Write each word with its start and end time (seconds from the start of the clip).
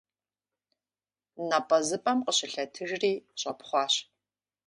НапӀэзыпӀэм 1.47 2.19
къыщылъэтыжри, 2.25 3.13
щӀэпхъуащ. 3.39 3.93